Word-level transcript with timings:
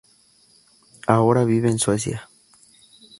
Ahora 1.05 1.43
vive 1.43 1.69
en 1.69 1.77
Suecia. 1.77 2.27